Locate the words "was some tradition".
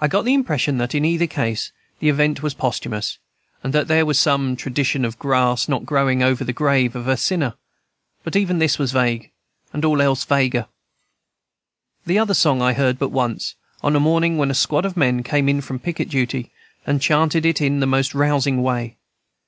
4.04-5.04